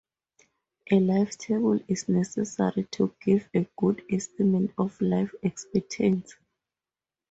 A 0.89 0.95
life 0.99 1.37
table 1.37 1.79
is 1.87 2.09
necessary 2.09 2.85
to 2.93 3.13
give 3.23 3.47
a 3.53 3.67
good 3.77 4.01
estimate 4.09 4.71
of 4.75 4.99
life 4.99 5.31
expectancy. 5.43 6.37